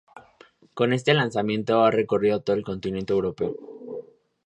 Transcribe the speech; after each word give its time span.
Con 0.73 0.93
este 0.93 1.13
lanzamiento 1.13 1.83
ha 1.85 1.91
recorrido 1.91 2.41
todo 2.41 2.55
el 2.55 2.63
continente 2.63 3.13
europeo. 3.13 4.07